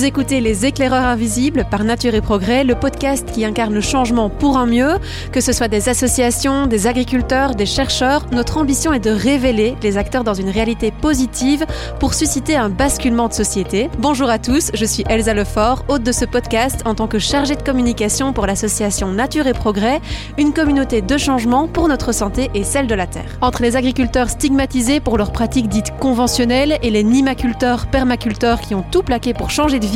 [0.00, 4.30] Vous écoutez Les éclaireurs invisibles par Nature et Progrès, le podcast qui incarne le changement
[4.30, 4.94] pour un mieux.
[5.30, 9.98] Que ce soit des associations, des agriculteurs, des chercheurs, notre ambition est de révéler les
[9.98, 11.66] acteurs dans une réalité positive
[11.98, 13.90] pour susciter un basculement de société.
[13.98, 17.56] Bonjour à tous, je suis Elsa Lefort, hôte de ce podcast en tant que chargée
[17.56, 20.00] de communication pour l'association Nature et Progrès,
[20.38, 23.36] une communauté de changement pour notre santé et celle de la Terre.
[23.42, 28.84] Entre les agriculteurs stigmatisés pour leurs pratiques dites conventionnelles et les nimaculteurs, permaculteurs qui ont
[28.90, 29.89] tout plaqué pour changer de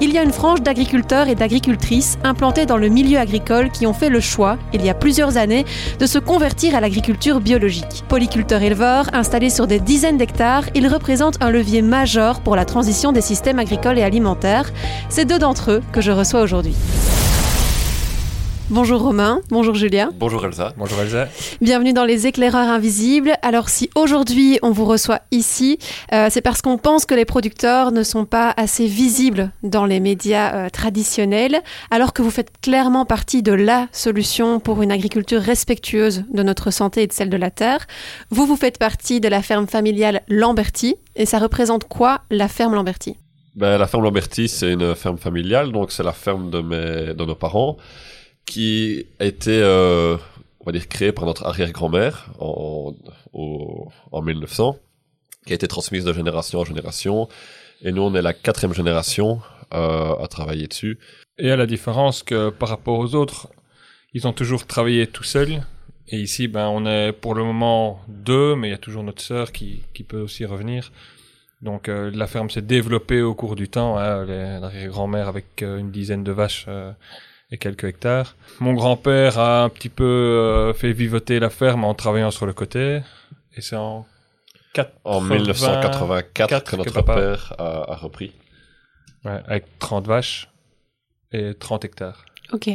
[0.00, 3.92] il y a une frange d'agriculteurs et d'agricultrices implantés dans le milieu agricole qui ont
[3.92, 5.64] fait le choix, il y a plusieurs années,
[5.98, 8.04] de se convertir à l'agriculture biologique.
[8.08, 13.12] Polyculteurs éleveurs, installés sur des dizaines d'hectares, ils représentent un levier majeur pour la transition
[13.12, 14.70] des systèmes agricoles et alimentaires.
[15.08, 16.74] C'est deux d'entre eux que je reçois aujourd'hui.
[18.70, 20.10] Bonjour Romain, bonjour Julia.
[20.14, 20.72] Bonjour Elsa.
[20.76, 21.26] Bonjour Elsa.
[21.60, 23.32] Bienvenue dans les éclaireurs invisibles.
[23.42, 25.80] Alors si aujourd'hui on vous reçoit ici,
[26.12, 29.98] euh, c'est parce qu'on pense que les producteurs ne sont pas assez visibles dans les
[29.98, 35.40] médias euh, traditionnels, alors que vous faites clairement partie de la solution pour une agriculture
[35.42, 37.88] respectueuse de notre santé et de celle de la terre.
[38.30, 42.76] Vous, vous faites partie de la ferme familiale Lamberti, et ça représente quoi la ferme
[42.76, 43.16] Lamberti?
[43.56, 47.24] Ben, La ferme Lamberti, c'est une ferme familiale, donc c'est la ferme de, mes, de
[47.24, 47.76] nos parents
[48.50, 50.16] qui a été, euh,
[50.58, 52.92] on va dire, créé par notre arrière-grand-mère en,
[53.32, 54.76] en 1900,
[55.46, 57.28] qui a été transmise de génération en génération.
[57.82, 59.40] Et nous, on est la quatrième génération
[59.72, 60.98] euh, à travailler dessus.
[61.38, 63.48] Et à la différence que par rapport aux autres,
[64.14, 65.62] ils ont toujours travaillé tout seuls.
[66.08, 69.22] Et ici, ben, on est pour le moment deux, mais il y a toujours notre
[69.22, 70.90] sœur qui, qui peut aussi revenir.
[71.62, 73.96] Donc euh, la ferme s'est développée au cours du temps.
[73.96, 76.66] Hein, L'arrière-grand-mère avec une dizaine de vaches
[77.52, 78.36] et quelques hectares.
[78.60, 82.52] Mon grand-père a un petit peu euh, fait vivoter la ferme en travaillant sur le
[82.52, 83.00] côté.
[83.56, 84.06] Et c'est en,
[85.04, 88.32] en 1984 que notre père a, a repris.
[89.24, 90.48] Ouais, avec 30 vaches
[91.32, 92.24] et 30 hectares.
[92.52, 92.68] Ok.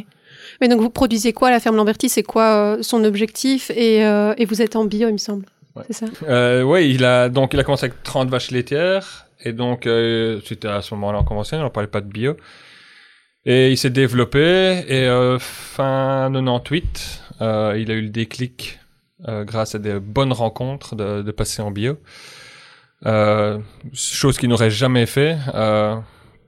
[0.61, 2.09] Mais donc vous produisez quoi la ferme Lamberti?
[2.09, 3.71] C'est quoi euh, son objectif?
[3.71, 5.45] Et, euh, et, vous êtes en bio, il me semble.
[5.75, 5.83] Ouais.
[5.87, 6.05] C'est ça?
[6.27, 10.39] Euh, Oui, il a donc il a commencé avec 30 vaches laitières et donc euh,
[10.45, 12.37] c'était à ce moment-là en conventionnel, on parlait pas de bio.
[13.45, 14.39] Et il s'est développé
[14.87, 18.79] et euh, fin 98, euh, il a eu le déclic
[19.27, 21.97] euh, grâce à des bonnes rencontres de, de passer en bio.
[23.05, 23.59] Euh,
[23.93, 25.95] chose qu'il n'aurait jamais fait euh,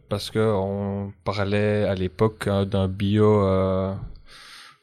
[0.09, 3.43] parce que on parlait à l'époque euh, d'un bio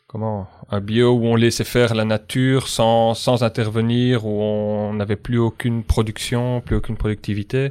[0.06, 5.16] comment un bio où on laissait faire la nature sans sans intervenir où on n'avait
[5.16, 7.70] plus aucune production, plus aucune productivité.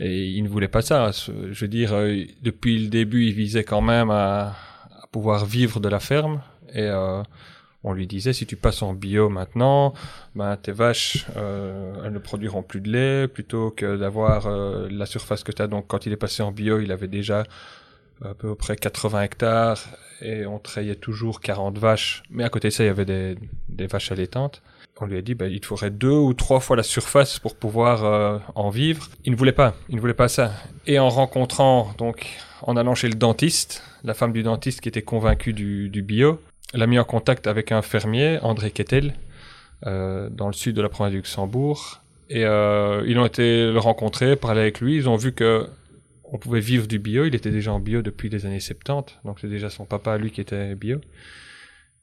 [0.00, 1.10] Et il ne voulait pas ça.
[1.12, 4.56] Je veux dire, euh, depuis le début, il visait quand même à,
[5.12, 6.40] pouvoir vivre de la ferme.
[6.72, 7.22] Et euh,
[7.84, 9.92] on lui disait, si tu passes en bio maintenant,
[10.34, 15.44] ben, tes vaches, euh, elles ne produiront plus de lait, plutôt que d'avoir la surface
[15.44, 15.66] que tu as.
[15.66, 17.44] Donc quand il est passé en bio, il avait déjà
[18.24, 19.78] à peu près 80 hectares
[20.22, 22.22] et on trayait toujours 40 vaches.
[22.30, 23.36] Mais à côté de ça, il y avait des,
[23.68, 24.62] des vaches allaitantes
[25.00, 28.04] on lui a dit bah, il faudrait deux ou trois fois la surface pour pouvoir
[28.04, 29.08] euh, en vivre.
[29.24, 30.52] Il ne voulait pas, il ne voulait pas ça.
[30.86, 32.26] Et en rencontrant, donc,
[32.62, 36.40] en allant chez le dentiste, la femme du dentiste qui était convaincue du, du bio,
[36.74, 39.14] l'a mis en contact avec un fermier, André Kettel,
[39.86, 42.02] euh, dans le sud de la province du Luxembourg.
[42.28, 44.96] Et euh, ils ont été le rencontrer, parler avec lui.
[44.96, 45.66] Ils ont vu que
[46.32, 47.24] on pouvait vivre du bio.
[47.24, 50.30] Il était déjà en bio depuis les années 70, donc c'est déjà son papa lui
[50.30, 51.00] qui était bio.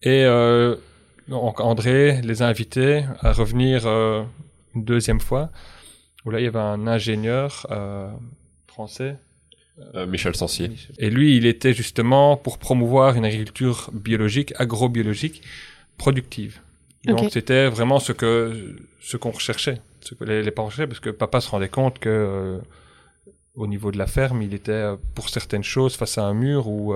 [0.02, 0.26] Et
[1.28, 4.24] donc André les a invités à revenir euh,
[4.76, 5.50] une deuxième fois,
[6.26, 8.10] où là il y avait un ingénieur euh,
[8.68, 9.18] français.
[9.94, 10.72] Euh, Michel Sensier.
[10.98, 15.44] Et lui, il était justement pour promouvoir une agriculture biologique, agrobiologique,
[16.00, 16.62] productive.
[17.06, 17.30] Donc okay.
[17.30, 21.12] c'était vraiment ce que ce qu'on recherchait, ce que les, les parents recherchaient, parce que
[21.12, 22.58] papa se rendait compte que euh,
[23.54, 24.84] au niveau de la ferme, il était
[25.14, 26.94] pour certaines choses face à un mur où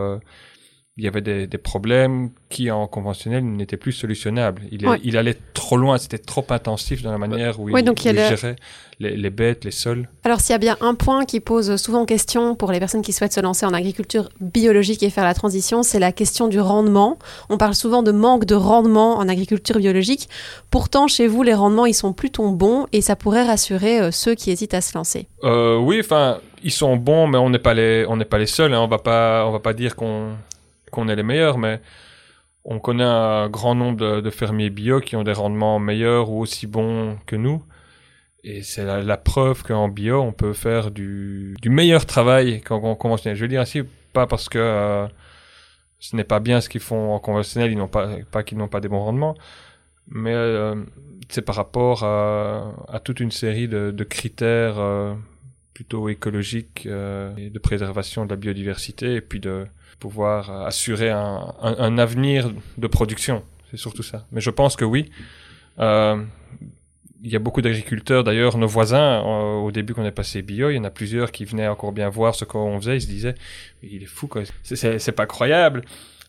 [1.01, 4.61] il y avait des, des, problèmes qui en conventionnel n'étaient plus solutionnables.
[4.71, 4.99] Il, ouais.
[5.03, 8.11] il, allait trop loin, c'était trop intensif dans la manière où ouais, il, donc il
[8.11, 8.27] le...
[8.27, 8.55] gérait
[8.99, 10.07] les, les, bêtes, les sols.
[10.23, 13.13] Alors s'il y a bien un point qui pose souvent question pour les personnes qui
[13.13, 17.17] souhaitent se lancer en agriculture biologique et faire la transition, c'est la question du rendement.
[17.49, 20.29] On parle souvent de manque de rendement en agriculture biologique.
[20.69, 24.35] Pourtant, chez vous, les rendements, ils sont plutôt bons et ça pourrait rassurer euh, ceux
[24.35, 25.27] qui hésitent à se lancer.
[25.43, 28.45] Euh, oui, enfin, ils sont bons, mais on n'est pas les, on n'est pas les
[28.45, 28.75] seuls.
[28.75, 28.81] Hein.
[28.81, 30.33] On va pas, on va pas dire qu'on
[30.91, 31.81] qu'on est les meilleurs, mais
[32.65, 36.67] on connaît un grand nombre de, fermiers bio qui ont des rendements meilleurs ou aussi
[36.67, 37.63] bons que nous.
[38.43, 43.37] Et c'est la, preuve qu'en bio, on peut faire du, meilleur travail qu'en conventionnel.
[43.37, 43.81] Je veux dire ainsi,
[44.13, 45.07] pas parce que euh,
[46.01, 48.67] ce n'est pas bien ce qu'ils font en conventionnel, ils n'ont pas, pas qu'ils n'ont
[48.67, 49.35] pas des bons rendements,
[50.09, 50.75] mais euh,
[51.29, 55.13] c'est par rapport à, toute une série de, critères euh,
[55.73, 59.65] plutôt écologique euh, et de préservation de la biodiversité et puis de
[59.97, 63.43] pouvoir assurer un, un, un avenir de production.
[63.69, 64.25] C'est surtout ça.
[64.31, 65.09] Mais je pense que oui.
[65.79, 66.23] Euh,
[67.23, 70.71] il y a beaucoup d'agriculteurs, d'ailleurs, nos voisins, euh, au début qu'on est passé bio,
[70.71, 72.97] il y en a plusieurs qui venaient encore bien voir ce qu'on faisait.
[72.97, 73.35] Ils se disaient,
[73.83, 74.41] il est fou, quoi.
[74.63, 75.83] C'est pas croyable.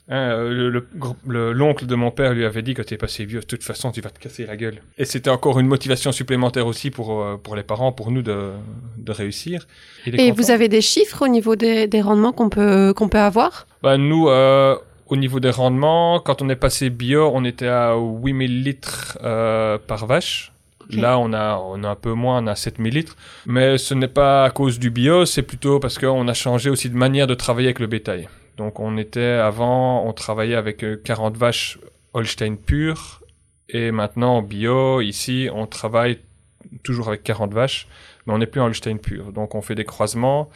[0.08, 3.46] Hein, le L'oncle de mon père lui avait dit que tu es passé vieux, de
[3.46, 4.82] toute façon tu vas te casser la gueule.
[4.98, 8.50] Et c'était encore une motivation supplémentaire aussi pour, euh, pour les parents, pour nous de,
[8.98, 9.66] de réussir.
[10.06, 13.66] Et vous avez des chiffres au niveau des, des rendements qu'on peut, qu'on peut avoir?
[13.82, 14.76] Bah, Nous, euh,
[15.06, 19.78] au niveau des rendements, quand on est passé bio, on était à 8000 litres euh,
[19.78, 20.52] par vache.
[20.90, 23.16] Là, on a, on a un peu moins, on a 7000 litres.
[23.46, 26.90] Mais ce n'est pas à cause du bio, c'est plutôt parce qu'on a changé aussi
[26.90, 28.28] de manière de travailler avec le bétail.
[28.56, 31.78] Donc on était avant, on travaillait avec 40 euh, vaches
[32.12, 33.22] Holstein pures
[33.68, 36.18] et maintenant bio, ici on travaille
[36.82, 37.88] toujours avec 40 vaches,
[38.26, 39.32] mais on n'est plus en Holstein pur.
[39.32, 40.50] Donc on fait des croisements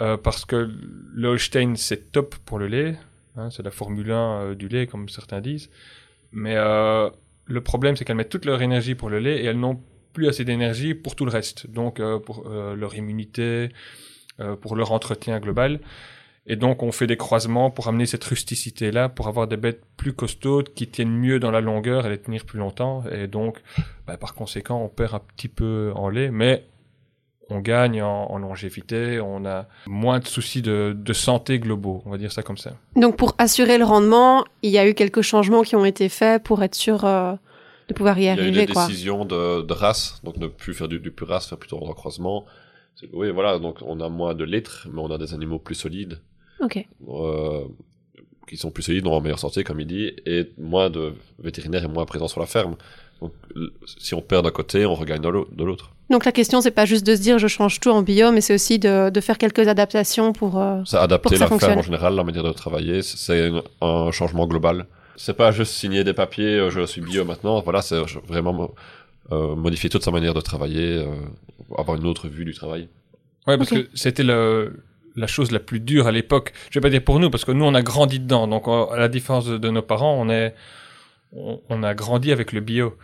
[0.00, 0.70] euh, parce que
[1.14, 2.96] le Holstein c'est top pour le lait,
[3.36, 5.70] hein, c'est la Formule 1 euh, du lait comme certains disent,
[6.32, 9.80] mais le problème c'est qu'elles mettent toute leur énergie pour le lait et elles n'ont
[10.12, 13.70] plus assez d'énergie pour tout le reste, donc pour leur immunité,
[14.60, 15.80] pour leur entretien global.
[16.50, 20.14] Et donc, on fait des croisements pour amener cette rusticité-là, pour avoir des bêtes plus
[20.14, 23.04] costaudes qui tiennent mieux dans la longueur et les tenir plus longtemps.
[23.12, 23.58] Et donc,
[24.06, 26.64] bah, par conséquent, on perd un petit peu en lait, mais
[27.50, 32.32] on gagne en, longévité, on a moins de soucis de, santé globaux, on va dire
[32.32, 32.72] ça comme ça.
[32.96, 36.42] Donc, pour assurer le rendement, il y a eu quelques changements qui ont été faits
[36.42, 37.34] pour être sûr euh,
[37.88, 38.48] de pouvoir y arriver.
[38.48, 41.28] Il y a eu des décisions de, race, donc ne plus faire du, du pur
[41.28, 42.46] race, faire plutôt un croisement.
[43.12, 46.20] Oui, voilà, donc on a moins de litres, mais on a des animaux plus solides.
[46.60, 46.84] Ok.
[47.08, 47.64] Euh,
[48.48, 51.88] qui sont plus solides, en meilleure santé, comme il dit, et moins de vétérinaires et
[51.88, 52.76] moins présents sur la ferme.
[53.20, 53.32] Donc,
[53.98, 55.92] si on perd d'un côté, on regagne de l'autre.
[56.08, 58.40] Donc la question, c'est pas juste de se dire je change tout en bio, mais
[58.40, 60.58] c'est aussi de, de, faire quelques adaptations pour.
[60.58, 63.50] Euh, ça adapter la ferme en général, la manière de travailler, c'est
[63.82, 64.86] un changement global.
[65.16, 67.60] C'est pas juste signer des papiers, euh, je suis bio maintenant.
[67.60, 68.72] Voilà, c'est vraiment
[69.32, 71.14] euh, modifier toute sa manière de travailler, euh,
[71.76, 72.88] avoir une autre vue du travail.
[73.46, 74.84] Ouais, parce que c'était le
[75.18, 76.52] la chose la plus dure à l'époque.
[76.70, 78.46] Je vais pas dire pour nous, parce que nous, on a grandi dedans.
[78.46, 80.24] Donc, à la différence de, nos parents,
[81.34, 82.96] on a grandi avec le bio.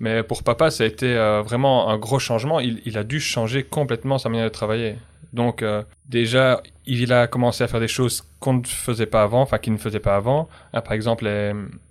[0.00, 2.58] Mais pour papa, ça a été euh, vraiment un gros changement.
[2.60, 4.96] Il, a dû changer complètement sa manière de travailler.
[5.32, 9.42] Donc, euh, déjà, il a commencé à faire des choses qu'on ne faisait pas avant,
[9.42, 10.48] enfin, qu'il ne faisait pas avant.
[10.72, 11.30] Ah, par exemple,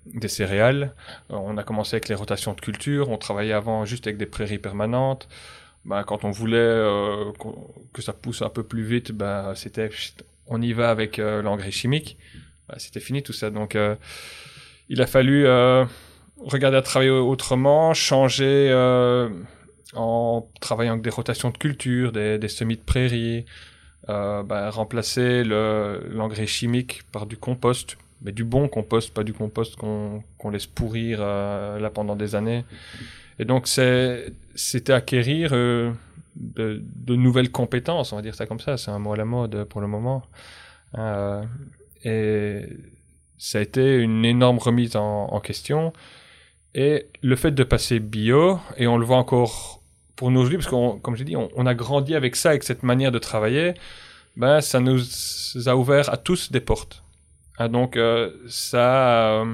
[0.08, 0.94] des céréales.
[1.30, 3.10] On a commencé avec les rotations de culture.
[3.10, 5.30] On travaillait avant juste avec des prairies permanentes
[5.90, 7.32] bah, quand on voulait euh,
[7.94, 9.90] que ça pousse un peu plus vite, bah, c'était
[10.46, 12.16] on y va avec euh, l'engrais chimique.
[12.68, 13.50] Bah, c'était fini tout ça.
[13.50, 13.96] Donc, euh,
[14.88, 15.48] il a fallu
[16.38, 18.72] regarder à travailler autrement, changer
[19.96, 23.46] en travaillant avec des rotations de culture, des, semis de prairie,
[24.08, 30.50] bah, remplacer l'engrais chimique par du compost, mais du bon compost, pas du compost qu'on
[30.52, 32.64] laisse pourrir là pendant des années.
[33.40, 35.92] Et donc, c'était acquérir euh,
[36.36, 38.78] de, nouvelles compétences, on va dire ça comme ça.
[38.78, 40.24] C'est un mot à la mode pour le moment.
[40.98, 41.44] Euh,
[42.04, 42.66] et
[43.38, 45.94] ça a été une énorme remise en, question.
[46.76, 49.82] Et le fait de passer bio, et on le voit encore
[50.18, 52.84] pour nous aujourd'hui, parce que, comme j'ai dit, on, a grandi avec ça, avec cette
[52.84, 53.74] manière de travailler,
[54.36, 55.00] ben, ça nous
[55.66, 57.04] a ouvert à tous des portes.
[57.58, 59.46] Hein, donc, euh, ça a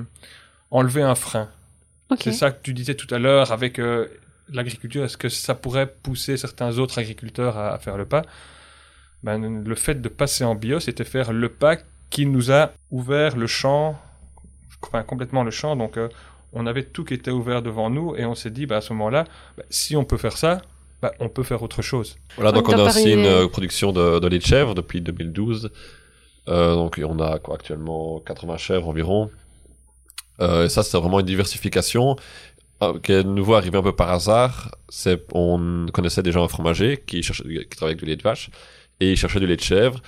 [0.72, 1.50] enlevé un frein.
[2.19, 4.07] C'est ça que tu disais tout à l'heure avec euh,
[4.51, 5.03] l'agriculture.
[5.03, 8.24] Est-ce que ça pourrait pousser certains autres agriculteurs à, faire le pas?
[9.24, 11.77] Ben, Le fait de passer en bio, c'était faire le pas
[12.09, 14.00] qui nous a ouvert le champ,
[14.83, 15.75] enfin complètement le champ.
[15.75, 16.09] Donc euh,
[16.53, 18.93] on avait tout qui était ouvert devant nous et on s'est dit bah, à ce
[18.93, 19.25] moment-là,
[19.57, 20.62] bah, si on peut faire ça,
[21.01, 22.17] bah, on peut faire autre chose.
[22.35, 25.71] Voilà, donc on, a aussi une euh, production de, de lait de chèvre depuis 2012.
[26.47, 29.31] Euh, donc on a quoi, actuellement 80 chèvres environ.
[30.42, 32.15] Euh, ça, c'est vraiment une diversification
[32.84, 34.72] euh, qui est de nouveau arrivé un peu par hasard.
[34.89, 38.50] C'est, on connaissait déjà un fromager qui, cherchait, qui travaillait avec du lait de vache
[39.00, 40.01] et il cherchait du lait de chèvre.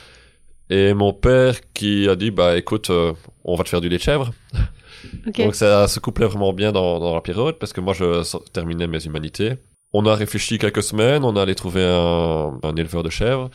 [0.69, 3.13] Et mon père qui a dit, bah écoute, euh,
[3.46, 4.34] on va te faire du lait de chèvre.
[5.38, 8.88] Donc ça se couplait vraiment bien dans, dans la période parce que moi je terminais
[8.88, 9.53] mes humanités.
[9.93, 13.50] On a réfléchi quelques semaines, on a allé trouver un, un éleveur de chèvres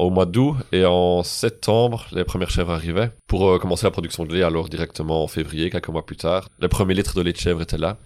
[0.00, 4.24] au mois d'août et en septembre, les premières chèvres arrivaient pour euh, commencer la production
[4.24, 4.42] de lait.
[4.42, 7.62] Alors directement en février, quelques mois plus tard, les premiers litres de lait de chèvre
[7.62, 7.98] étaient là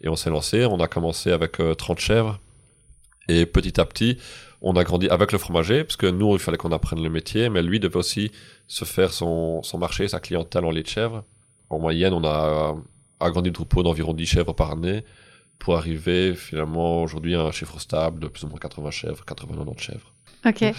[0.00, 0.64] et on s'est lancé.
[0.64, 2.40] On a commencé avec 30 euh, chèvres
[3.28, 4.18] et petit à petit,
[4.62, 7.48] on a grandi avec le fromager parce que nous, il fallait qu'on apprenne le métier,
[7.48, 8.30] mais lui devait aussi
[8.66, 11.24] se faire son, son marché, sa clientèle en lait de chèvre.
[11.68, 12.74] En moyenne, on a
[13.20, 15.04] agrandi le troupeau d'environ 10 chèvres par année
[15.58, 19.78] pour arriver finalement aujourd'hui à un chiffre stable de plus ou moins 80 chèvres, 80-90
[19.78, 20.12] chèvres.
[20.44, 20.74] Ok.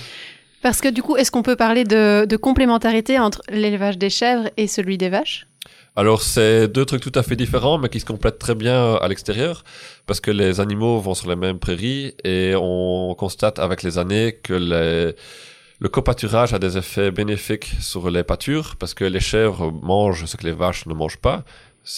[0.61, 4.67] Parce que du coup, est-ce qu'on peut parler de, complémentarité entre l'élevage des chèvres et
[4.67, 5.47] celui des vaches?
[5.95, 8.97] Alors c'est deux trucs tout à fait différents mais qui se complètent très bien euh,
[8.99, 9.65] à l'extérieur
[10.05, 14.39] parce que les animaux vont sur les mêmes prairies et on constate avec les années
[14.41, 20.25] que le copâturage a des effets bénéfiques sur les pâtures parce que les chèvres mangent
[20.25, 21.43] ce que les vaches ne mangent pas.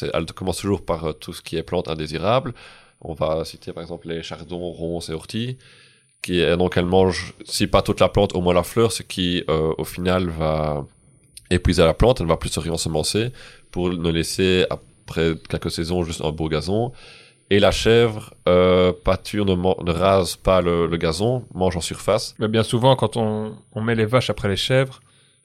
[0.01, 2.53] Elles commencent toujours par euh, tout ce qui est plantes indésirables.
[3.01, 5.57] On va citer par exemple les chardons, ronces et orties.
[6.23, 9.03] Qui, et donc elles mangent, si pas toute la plante, au moins la fleur, ce
[9.03, 10.85] qui euh, au final va
[11.51, 13.31] épuiser la plante, elle ne va plus se réensemencer
[13.71, 16.91] pour ne laisser après quelques saisons juste un beau gazon.
[17.49, 22.35] Et la chèvre, euh, pâture, ne, ne, rase pas le, le, gazon, mange en surface.
[22.39, 25.01] Mais bien souvent, quand on, on met les vaches après les chèvres,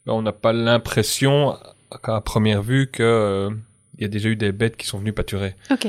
[0.07, 1.59] ben, on n'a pas l'impression,
[2.03, 3.51] à première vue, que euh,
[3.99, 5.55] il y a déjà eu des bêtes qui sont venues pâturer.
[5.71, 5.89] Ok.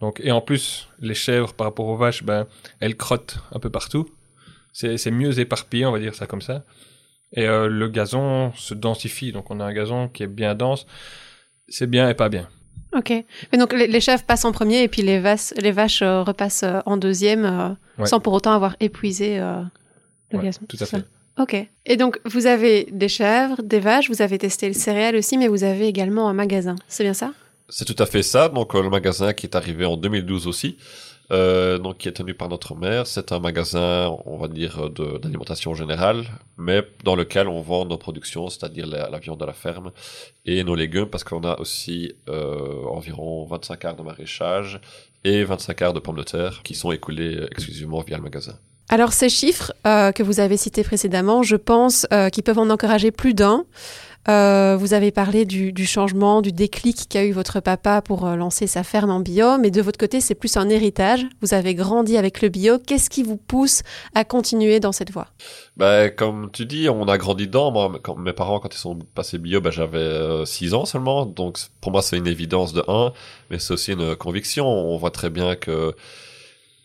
[0.00, 2.46] Donc, et en plus, les chèvres, par rapport aux vaches, ben,
[2.80, 4.08] elles crottent un peu partout.
[4.78, 6.64] C'est mieux éparpillé, on va dire ça comme ça.
[7.32, 10.86] Et euh, le gazon se densifie, donc on a un gazon qui est bien dense.
[11.68, 12.48] C'est bien et pas bien.
[12.94, 13.10] Ok.
[13.52, 16.22] Mais donc les, les, chèvres passent en premier et puis les, vaches, les vaches euh,
[16.22, 17.68] repassent euh, en deuxième euh,
[17.98, 18.06] Ouais.
[18.06, 19.62] sans pour autant avoir épuisé euh,
[20.30, 20.60] le Ouais, gazon.
[20.68, 21.02] tout à fait.
[21.38, 21.56] Ok.
[21.86, 25.48] Et donc vous avez des chèvres, des vaches, vous avez testé le céréal aussi, mais
[25.48, 26.76] vous avez également un magasin.
[26.88, 27.32] C'est bien ça?
[27.70, 28.48] C'est tout à fait ça.
[28.50, 30.76] Donc euh, le magasin qui est arrivé en 2012 aussi,
[31.32, 35.74] euh, donc qui est tenu par notre mère, c'est un magasin, on va dire, d'alimentation
[35.74, 36.24] générale,
[36.56, 39.90] mais dans lequel on vend nos productions, c'est-à-dire la, viande de la ferme
[40.44, 44.80] et nos légumes, parce qu'on a aussi euh, environ 25 quarts de maraîchage
[45.24, 48.54] et 25 quarts de pommes de terre qui sont écoulés exclusivement via le magasin.
[48.88, 53.10] Alors ces chiffres euh, que vous avez cités précédemment, je pense qu'ils peuvent en encourager
[53.10, 53.64] plus d'un.
[54.28, 58.36] Euh, vous avez parlé du, du changement, du déclic qu'a eu votre papa pour euh,
[58.36, 61.26] lancer sa ferme en bio, mais de votre côté, c'est plus un héritage.
[61.42, 62.78] Vous avez grandi avec le bio.
[62.78, 63.82] Qu'est-ce qui vous pousse
[64.14, 65.28] à continuer dans cette voie?
[65.76, 67.70] Ben, comme tu dis, on a grandi dedans.
[67.70, 71.26] Moi, quand mes parents, quand ils sont passés bio, ben, j'avais 6 ans seulement.
[71.26, 73.12] Donc, pour moi, c'est une évidence de un,
[73.50, 74.66] mais c'est aussi une conviction.
[74.66, 75.94] On voit très bien que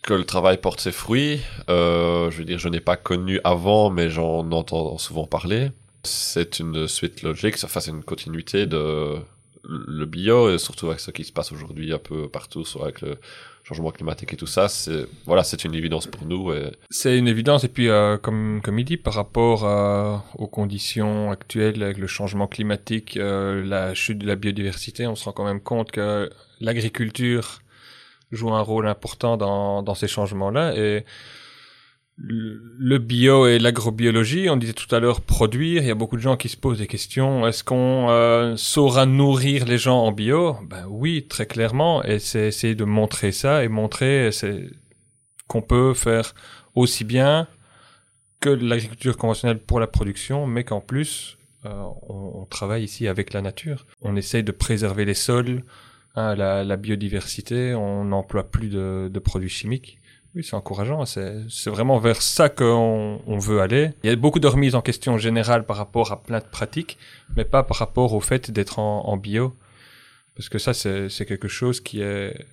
[0.01, 1.41] que le travail porte ses fruits.
[1.69, 5.69] Euh, je veux dire, je n'ai pas connu avant, mais j'en entends souvent parler.
[6.03, 9.17] C'est une suite logique, enfin, c'est une continuité de
[9.63, 13.01] le bio, et surtout avec ce qui se passe aujourd'hui un peu partout, soit avec
[13.01, 13.17] le
[13.63, 14.67] changement climatique et tout ça.
[14.67, 16.51] C'est voilà, c'est une évidence pour nous.
[16.89, 17.63] C'est une évidence.
[17.63, 22.07] Et puis, euh, comme, comme il dit, par rapport à- aux conditions actuelles, avec le
[22.07, 26.31] changement climatique, euh, la chute de la biodiversité, on se rend quand même compte que
[26.59, 27.61] l'agriculture
[28.31, 30.75] joue un rôle important dans, dans ces changements-là.
[30.75, 31.05] Et
[32.17, 36.21] le bio et l'agrobiologie, on disait tout à l'heure produire, il y a beaucoup de
[36.21, 37.47] gens qui se posent des questions.
[37.47, 40.57] Est-ce qu'on euh, saura nourrir les gens en bio?
[40.69, 42.03] Ben oui, très clairement.
[42.03, 44.29] Et c'est essayer de montrer ça et montrer
[45.47, 46.35] qu'on peut faire
[46.75, 47.47] aussi bien
[48.39, 53.33] que l'agriculture conventionnelle pour la production, mais qu'en plus, euh, on, on travaille ici avec
[53.33, 53.85] la nature.
[54.01, 55.63] On essaye de préserver les sols,
[56.15, 59.99] hein, la, la biodiversité, on n'emploie plus de, de produits chimiques.
[60.35, 61.05] Oui, c'est encourageant.
[61.05, 63.91] C'est vraiment vers ça qu'on on veut aller.
[64.03, 66.97] Il y a beaucoup de remises en question générale par rapport à plein de pratiques,
[67.35, 69.53] mais pas par rapport au fait d'être en, en bio.
[70.35, 72.45] Parce que ça, c'est c'est quelque chose qui est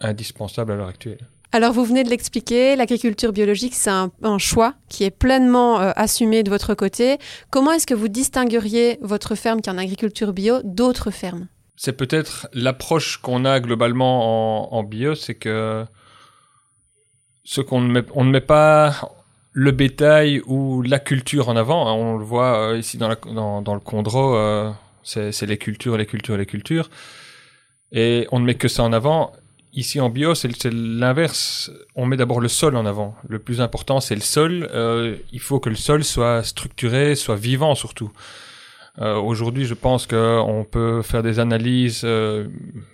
[0.00, 1.26] indispensable à l'heure actuelle.
[1.52, 5.92] Alors vous venez de l'expliquer, l'agriculture biologique, c'est un, un choix qui est pleinement euh,
[5.94, 7.18] assumé de votre côté.
[7.48, 11.46] Comment est-ce que vous distingueriez votre ferme qui est en agriculture bio d'autres fermes?
[11.76, 15.84] C'est peut-être l'approche qu'on a globalement en, en bio, c'est que
[17.44, 19.12] ce qu'on ne met, on ne met pas
[19.52, 21.86] le bétail ou la culture en avant.
[21.88, 21.92] hein.
[21.92, 24.70] On le voit euh, ici dans, la, dans, le Condro, euh,
[25.02, 26.90] c'est les cultures, les cultures, les cultures.
[27.92, 29.32] Et on ne met que ça en avant.
[29.74, 31.70] Ici en bio, c'est l'inverse.
[31.94, 33.14] On met d'abord le sol en avant.
[33.28, 34.68] Le plus important, c'est le sol.
[34.72, 38.10] Euh, il faut que le sol soit structuré, soit vivant surtout.
[39.00, 42.06] Euh, Aujourd'hui, je pense qu'on peut faire des analyses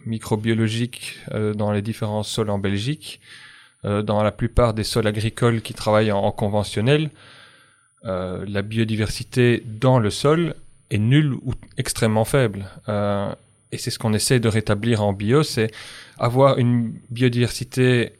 [0.06, 1.18] microbiologiques
[1.54, 3.20] dans les différents sols en Belgique.
[3.86, 7.10] Euh, dans la plupart des sols agricoles qui travaillent en, en conventionnel,
[8.04, 10.54] euh, la biodiversité dans le sol
[10.90, 12.66] est nulle ou extrêmement faible.
[12.90, 13.32] Euh,
[13.72, 15.70] et c'est ce qu'on essaie de rétablir en bio, c'est
[16.18, 18.12] avoir une biodiversité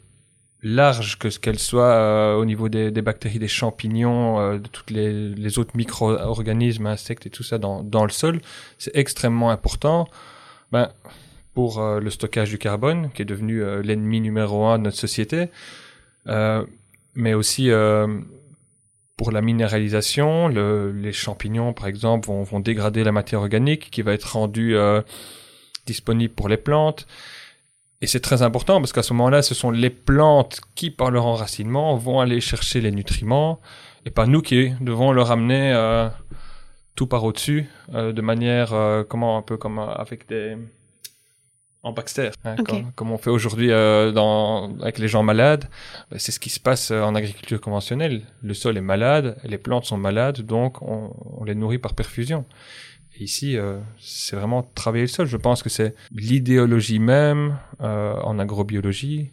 [0.63, 5.59] large que ce qu'elle soit au niveau des, bactéries, des champignons, de toutes les, les
[5.59, 8.41] autres micro-organismes, insectes et tout ça dans, dans le sol,
[8.77, 10.07] c'est extrêmement important.
[10.71, 10.89] Ben,
[11.53, 14.97] pour euh, le stockage du carbone, qui est devenu euh, l'ennemi numéro un de notre
[14.97, 15.49] société,
[16.27, 16.65] euh,
[17.13, 17.69] mais aussi
[19.17, 24.13] pour la minéralisation, le- les champignons, par exemple, vont, dégrader la matière organique qui va
[24.13, 24.75] être rendue
[25.85, 27.05] disponible pour les plantes.
[27.99, 31.25] Et c'est très important parce qu'à ce moment-là, ce sont les plantes qui, par leur
[31.25, 33.59] enracinement, vont aller chercher les nutriments
[34.05, 35.71] et pas nous qui devons leur amener
[36.95, 38.73] tout par au-dessus de manière,
[39.09, 40.57] comment, un peu comme avec des.
[41.83, 44.11] En Baxter, hein, comme, comme on fait aujourd'hui euh,
[44.81, 45.65] avec les gens malades.
[46.11, 48.21] Ben, c'est ce qui se passe euh, en agriculture conventionnelle.
[48.43, 52.45] Le sol est malade, les plantes sont malades, donc on, on les nourrit par perfusion.
[53.17, 55.25] Et ici, euh, c'est vraiment travailler le sol.
[55.25, 59.31] Je pense que c'est l'idéologie même euh, en agrobiologie.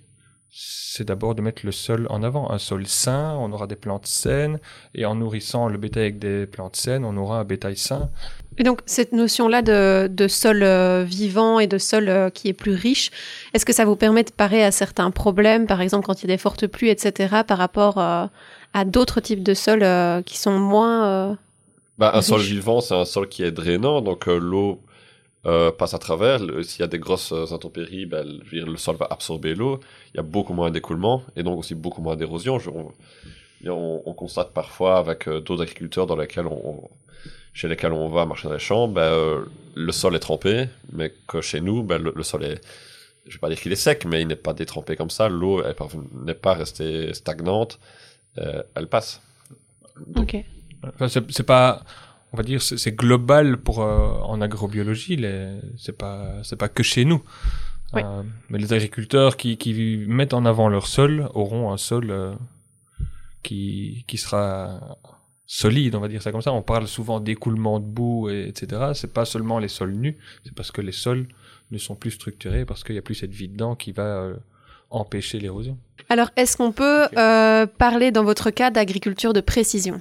[0.50, 2.50] C'est d'abord de mettre le sol en avant.
[2.50, 4.58] Un sol sain, on aura des plantes saines,
[4.94, 8.10] et en nourrissant le bétail avec des plantes saines, on aura un bétail sain.
[8.58, 12.52] Et donc, cette notion-là de, de sol euh, vivant et de sol euh, qui est
[12.52, 13.10] plus riche,
[13.54, 16.32] est-ce que ça vous permet de parer à certains problèmes, par exemple quand il y
[16.32, 18.26] a des fortes pluies, etc., par rapport euh,
[18.74, 19.84] à d'autres types de sols
[20.24, 21.38] qui sont moins...
[21.98, 24.80] Bah, un sol vivant, c'est un sol qui est drainant, donc l'eau
[25.78, 26.40] passe à travers.
[26.62, 29.80] S'il y a des grosses intempéries, ben, le- sol va absorber l'eau.
[30.12, 32.58] Il y a beaucoup moins d'écoulement et donc aussi beaucoup moins d'érosion.
[32.74, 32.92] On,
[33.66, 36.90] on, on constate parfois avec d'autres agriculteurs dans lesquels on, on-
[37.58, 41.12] chez lesquels on va marcher dans les champs, ben, euh, le sol est trempé, mais
[41.26, 42.60] que chez nous, ben, le, le sol est,
[43.26, 45.28] je vais pas dire qu'il est sec, mais il n'est pas détrempé comme ça.
[45.28, 45.60] L'eau
[46.26, 47.80] n'est pas restée stagnante,
[48.38, 49.20] euh, elle passe.
[50.14, 50.36] Ok.
[50.84, 51.82] Enfin, c'est pas,
[52.32, 55.20] on va dire, c'est global pour euh, en agrobiologie.
[55.76, 57.24] C'est pas, c'est pas que chez nous.
[57.92, 58.02] Oui.
[58.04, 62.34] Euh, mais les agriculteurs qui, qui mettent en avant leur sol auront un sol euh,
[63.42, 64.78] qui, qui sera
[65.48, 66.52] solide, on va dire ça comme ça.
[66.52, 68.92] On parle souvent d'écoulement de boue, et, etc.
[68.94, 71.26] C'est pas seulement les sols nus, c'est parce que les sols
[71.72, 74.34] ne sont plus structurés, parce qu'il y a plus cette vie dedans qui va euh,
[74.90, 75.76] empêcher l'érosion.
[76.10, 80.00] Alors, est-ce qu'on peut euh, parler dans votre cas d'agriculture de précision?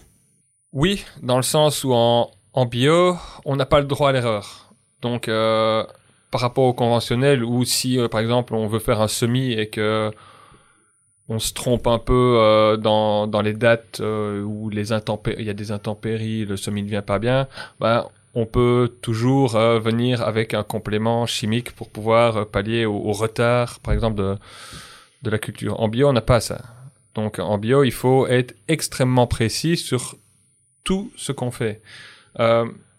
[0.73, 4.73] Oui, dans le sens où en, en bio, on n'a pas le droit à l'erreur.
[5.01, 5.85] Donc, euh,
[6.29, 10.11] par rapport au conventionnel, ou si, par exemple, on veut faire un semis et que
[11.29, 15.47] on se trompe un peu euh, dans, dans les dates euh, où les intempéries, il
[15.47, 17.47] y a des intempéries, le semis ne vient pas bien,
[17.79, 22.95] ben, on peut toujours euh, venir avec un complément chimique pour pouvoir euh, pallier au,
[22.95, 24.35] au retard, par exemple, de,
[25.23, 25.79] de la culture.
[25.79, 26.61] En bio, on n'a pas ça.
[27.15, 30.15] Donc, en bio, il faut être extrêmement précis sur
[30.83, 31.81] tout ce qu'on fait.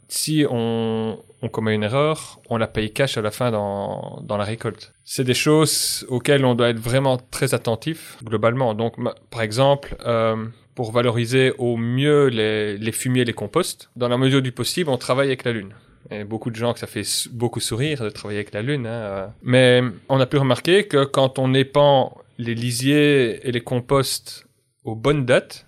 [0.09, 1.19] Si on,
[1.53, 4.93] commet une erreur, on la paye cash à la fin dans, dans la récolte.
[5.05, 8.75] C'est des choses auxquelles on doit être vraiment très attentif globalement.
[8.75, 8.95] Donc,
[9.31, 14.17] par exemple, euh, pour valoriser au mieux les, les fumiers et les composts, dans la
[14.17, 15.75] mesure du possible, on travaille avec la lune.
[16.11, 18.87] Et beaucoup de gens que ça fait beaucoup sourire de travailler avec la lune.
[18.87, 19.27] hein, euh.
[19.43, 24.47] Mais on a pu remarquer que quand on épand les lisiers et les composts
[24.85, 25.67] aux bonnes dates,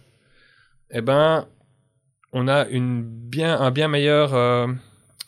[0.91, 1.47] eh ben,
[2.33, 4.67] on a une bien, un bien meilleur euh,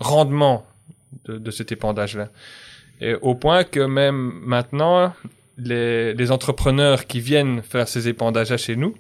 [0.01, 0.67] rendement
[1.27, 2.29] de, cet épandage-là.
[3.01, 5.13] Et au point que même maintenant,
[5.57, 8.95] les, entrepreneurs qui viennent faire ces épandages chez nous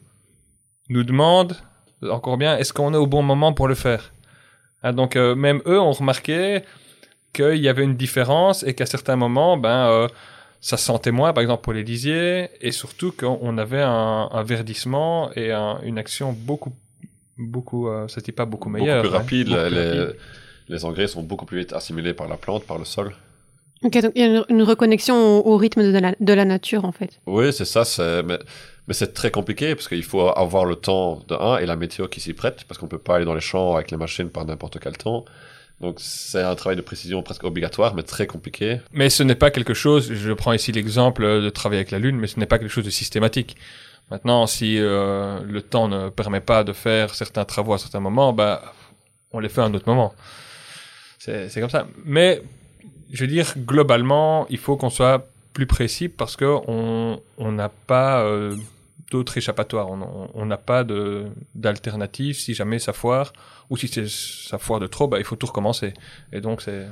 [0.89, 1.57] nous demandent
[2.03, 4.13] encore bien, est-ce qu'on est au bon moment pour le faire?
[4.83, 6.63] Hein, Donc euh, même eux ont remarqué
[7.33, 10.09] qu'il y avait une différence et qu'à certains moments, ben, euh,
[10.61, 15.53] ça se sentait moins, par exemple pour les et surtout qu'on avait un, verdissement et
[15.53, 16.73] un- une action beaucoup,
[17.47, 19.03] beaucoup, euh, c'était pas beaucoup meilleure.
[19.03, 19.49] beaucoup plus hein, rapide.
[19.49, 20.17] beaucoup les, rapide.
[20.69, 23.13] les engrais sont beaucoup plus vite assimilés par la plante, par le sol.
[23.85, 26.45] Ok, donc il y a une, une reconnexion au, au rythme de la, de la
[26.45, 27.21] nature, en fait.
[27.27, 27.83] Oui, c'est ça.
[28.23, 28.39] Mais,
[28.89, 32.09] mais c'est très compliqué parce qu'il faut avoir le temps de un et la météo
[32.09, 34.45] qui s'y prête parce qu'on peut pas aller dans les champs avec les machines par
[34.45, 35.25] n'importe quel temps.
[35.81, 38.81] Donc c'est un travail de précision presque obligatoire, mais très compliqué.
[38.93, 42.17] Mais ce n'est pas quelque chose, je prends ici l'exemple de travailler avec la Lune,
[42.17, 43.57] mais ce n'est pas quelque chose de systématique.
[44.11, 48.33] Maintenant, si euh, le temps ne permet pas de faire certains travaux à certains moments,
[48.33, 48.75] bah,
[49.33, 50.13] on les fait à un autre moment.
[51.19, 51.87] C'est comme ça.
[52.05, 52.43] Mais,
[53.13, 57.69] je veux dire, globalement, il faut qu'on soit plus précis parce que on on n'a
[57.69, 58.57] pas euh,
[59.11, 59.89] d'autre échappatoire.
[59.91, 60.83] On- n'a pas
[61.55, 63.33] d'alternative si jamais ça foire
[63.71, 65.93] ou si ça foire de trop, bah il faut tout recommencer.
[66.33, 66.87] Et donc c'est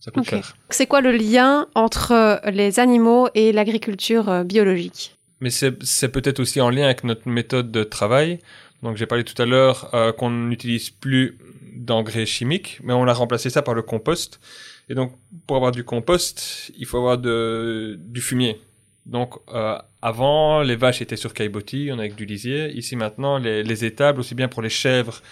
[0.00, 0.30] ça coûte Ok.
[0.30, 0.56] cher.
[0.70, 5.16] C'est quoi le lien entre les animaux et l'agriculture euh, biologique?
[5.42, 8.38] Mais c'est peut-être aussi en lien avec notre méthode de travail.
[8.82, 11.36] Donc j'ai parlé tout à l'heure euh, qu'on n'utilise plus
[11.74, 14.40] d'engrais chimiques, mais on a remplacé ça par le compost.
[14.88, 15.12] Et donc
[15.46, 18.60] pour avoir du compost, il faut avoir de, du fumier.
[19.04, 22.70] Donc euh, avant, les vaches étaient sur caillebotis, on avec du lisier.
[22.72, 25.22] Ici maintenant, les, les étables, aussi bien pour les chèvres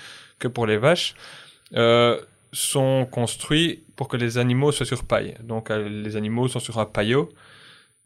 [0.41, 1.15] que pour les vaches,
[1.77, 2.21] euh,
[2.53, 5.37] sont construits pour que les animaux soient sur paille.
[5.45, 7.29] Donc euh, les animaux sont sur un paillot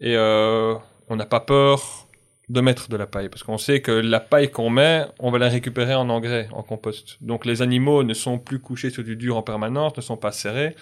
[0.00, 0.74] et euh,
[1.08, 2.08] on n'a pas peur
[2.48, 5.38] de mettre de la paille parce qu'on sait que la paille qu'on met, on va
[5.38, 7.16] la récupérer en engrais, en compost.
[7.22, 10.32] Donc les animaux ne sont plus couchés sur du dur en permanence, ne sont pas
[10.32, 10.76] serrés.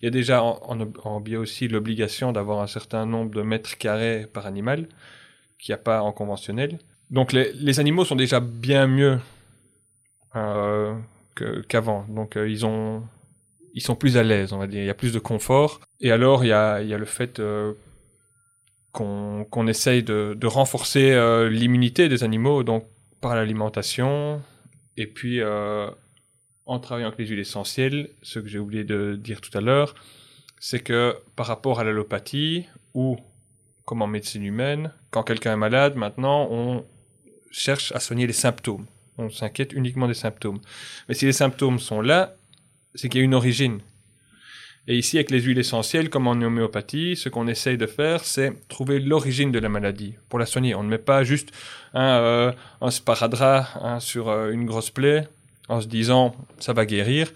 [0.00, 3.76] Il y a déjà en, en, bio aussi l'obligation d'avoir un certain nombre de mètres
[3.76, 4.88] carrés par animal,
[5.58, 6.78] qu'il n'y a pas en conventionnel.
[7.10, 9.18] Donc les, animaux sont déjà bien mieux
[10.36, 10.94] euh,
[11.68, 12.06] qu'avant.
[12.08, 13.02] Donc euh, ils ont
[13.72, 14.82] ils sont plus à l'aise, on va dire.
[14.82, 15.80] Il y a plus de confort.
[16.00, 17.74] Et alors il y a il y a le fait euh,
[18.92, 22.86] qu'on essaye de, de renforcer euh, l'immunité des animaux, donc
[23.20, 24.42] par l'alimentation
[24.96, 25.88] et puis euh,
[26.66, 28.10] en travaillant avec les huiles essentielles.
[28.22, 29.94] Ce que j'ai oublié de dire tout à l'heure,
[30.58, 33.16] c'est que par rapport à l'allopathie ou
[33.84, 36.84] comme en médecine humaine, quand quelqu'un est malade, maintenant on
[37.50, 38.86] cherche à soigner les symptômes.
[39.18, 40.60] On s'inquiète uniquement des symptômes.
[41.08, 42.36] Mais si les symptômes sont là,
[42.94, 43.80] c'est qu'il y a une origine.
[44.88, 48.52] Et ici, avec les huiles essentielles, comme en homéopathie, ce qu'on essaye de faire, c'est
[48.68, 50.74] trouver l'origine de la maladie pour la soigner.
[50.74, 51.50] On ne met pas juste
[51.94, 52.52] un, euh,
[52.88, 55.28] sparadrap hein, sur euh, une grosse plaie
[55.68, 57.32] en se disant ça va guérir.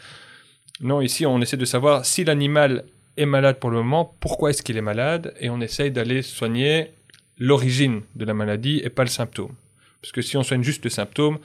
[0.80, 2.84] Non, ici, on essaie de savoir si l'animal
[3.16, 6.90] est malade pour le moment, pourquoi est-ce qu'il est malade, et on essaye d'aller soigner
[7.38, 9.54] l'origine de la maladie et pas le symptôme.
[10.00, 11.38] Parce que si on soigne juste le symptôme,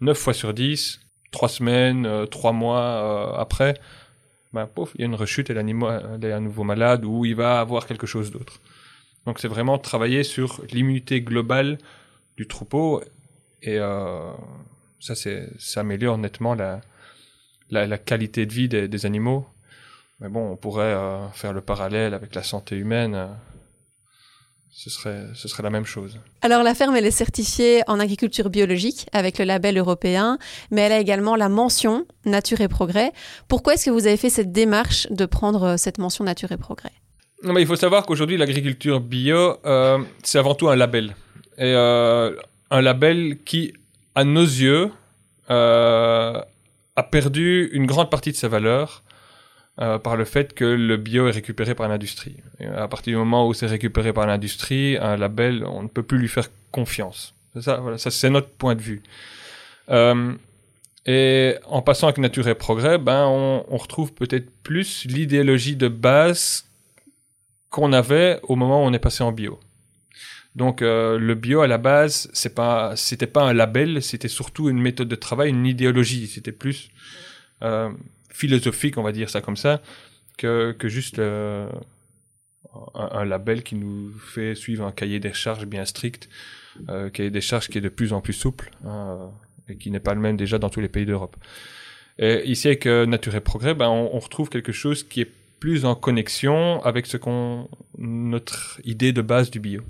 [0.00, 3.74] 9 fois sur 10, 3 semaines, euh, 3 mois euh, après,
[4.52, 7.34] ben, pouf, il y a une rechute et l'animal est à nouveau malade ou il
[7.34, 8.60] va avoir quelque chose d'autre.
[9.26, 11.78] Donc c'est vraiment travailler sur l'immunité globale
[12.36, 13.02] du troupeau
[13.62, 14.30] et euh,
[15.00, 16.80] ça, ça améliore nettement la,
[17.70, 19.46] la, la qualité de vie des, des animaux.
[20.20, 23.28] Mais bon, on pourrait euh, faire le parallèle avec la santé humaine.
[24.74, 26.18] Ce serait, ce serait la même chose.
[26.40, 30.38] Alors la ferme, elle est certifiée en agriculture biologique avec le label européen,
[30.70, 33.12] mais elle a également la mention Nature et Progrès.
[33.48, 36.56] Pourquoi est-ce que vous avez fait cette démarche de prendre euh, cette mention Nature et
[36.56, 36.92] Progrès?
[37.44, 41.16] Non, mais il faut savoir qu'aujourd'hui, l'agriculture bio, euh, c'est avant tout un label.
[41.58, 42.34] Et euh,
[42.70, 43.74] un label qui,
[44.14, 44.90] à nos yeux,
[45.50, 46.40] euh,
[46.96, 49.02] a perdu une grande partie de sa valeur
[49.80, 52.36] euh, par le fait que le bio est récupéré par l'industrie.
[52.76, 56.18] À partir du moment où c'est récupéré par l'industrie, un label, on ne peut plus
[56.18, 57.34] lui faire confiance.
[57.58, 59.02] Ça, voilà, ça c'est notre point de vue.
[59.88, 60.34] Euh,
[61.06, 66.66] et en passant avec Nature et Progrès, ben on, retrouve peut-être plus l'idéologie de base
[67.70, 69.58] qu'on avait au moment où on est passé en bio.
[70.54, 74.68] Donc euh, le bio à la base, c'est pas, c'était pas un label, c'était surtout
[74.68, 76.26] une méthode de travail, une idéologie.
[76.26, 76.90] C'était plus
[78.32, 79.82] philosophique, on va dire ça comme ça,
[80.38, 81.68] que, que juste euh,
[82.94, 86.28] un, label qui nous fait suivre un cahier des charges bien strict,
[86.88, 89.30] euh, cahier des charges qui est de plus en plus souple hein,
[89.68, 91.36] et qui n'est pas le même déjà dans tous les pays d'Europe.
[92.18, 95.84] Et ici avec euh, Nature et Progrès, ben on, retrouve quelque chose qui est plus
[95.84, 99.82] en connexion avec ce qu'on notre idée de base du bio.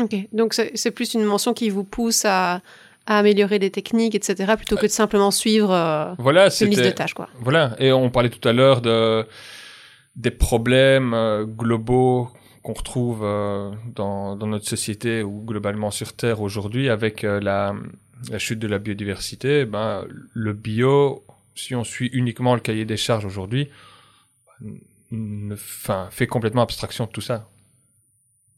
[0.00, 2.62] Ok, donc c'est plus une mention qui vous pousse à,
[3.08, 6.90] à améliorer des techniques, etc., plutôt que de simplement suivre euh, Voilà, une liste de
[6.90, 7.28] tâches, quoi.
[7.40, 7.74] voilà.
[7.78, 9.26] Et on parlait tout à l'heure de
[10.14, 12.28] des problèmes euh, globaux
[12.62, 17.74] qu'on retrouve euh, dans, dans notre société ou globalement sur Terre aujourd'hui avec euh, la,
[18.30, 19.64] la chute de la biodiversité.
[19.64, 23.68] Ben le bio, si on suit uniquement le cahier des charges aujourd'hui,
[25.56, 27.48] fait complètement abstraction de tout ça.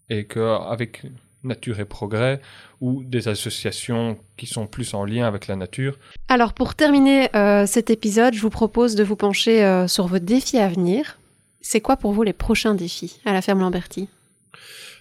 [0.08, 1.04] Et qu'avec
[1.44, 2.40] Nature et Progrès
[2.81, 5.96] ou des associations qui sont plus en lien avec la nature,
[6.29, 10.18] Alors, pour terminer euh, cet épisode, je vous propose de vous pencher euh, sur vos
[10.18, 11.18] défis à venir.
[11.61, 14.09] C'est quoi pour vous les prochains défis à la ferme Lamberti?